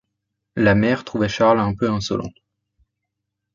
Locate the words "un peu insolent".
1.59-2.31